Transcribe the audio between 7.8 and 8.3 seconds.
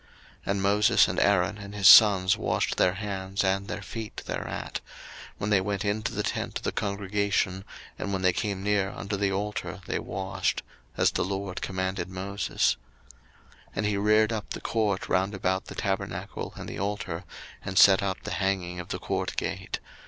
and when